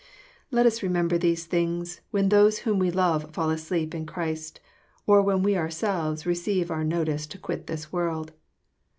[0.49, 4.59] Let us remember these things when those whom wo love fall asleep in Christ,
[5.05, 8.31] or when we ourselves receive our no tice to quit this world.